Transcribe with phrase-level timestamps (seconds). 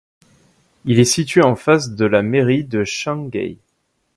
[0.85, 3.59] Il est situé en face de la Mairie de Shanghai.